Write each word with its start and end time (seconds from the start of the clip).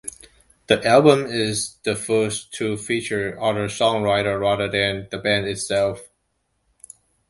The 0.65 0.83
album 0.83 1.27
is 1.27 1.75
the 1.83 1.95
first 1.95 2.51
to 2.55 2.75
feature 2.75 3.39
other 3.39 3.67
songwriters 3.67 4.39
rather 4.41 4.67
than 4.67 5.07
the 5.11 5.19
band 5.19 5.45
itself. 5.45 6.09